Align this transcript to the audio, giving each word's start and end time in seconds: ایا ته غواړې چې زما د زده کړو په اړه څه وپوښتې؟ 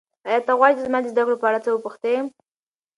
ایا 0.27 0.39
ته 0.45 0.51
غواړې 0.57 0.73
چې 0.77 0.83
زما 0.87 0.99
د 1.01 1.07
زده 1.13 1.21
کړو 1.25 1.39
په 1.41 1.47
اړه 1.49 1.59
څه 1.65 1.69
وپوښتې؟ 1.71 2.15